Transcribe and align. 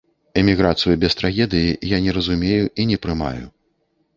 Эміграцыю 0.41 0.95
без 1.03 1.13
трагедыі 1.19 1.75
я 1.91 1.99
не 2.07 2.17
разумею 2.17 2.65
і 2.85 2.89
не 2.93 2.97
прымаю. 3.05 3.45